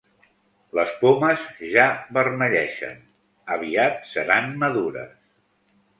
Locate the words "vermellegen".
2.17-2.97